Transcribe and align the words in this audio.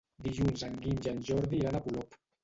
Dilluns 0.27 0.63
en 0.67 0.77
Guim 0.85 0.95
i 1.05 1.11
en 1.11 1.19
Jordi 1.27 1.59
iran 1.59 1.77
a 1.77 1.83
Polop. 1.89 2.17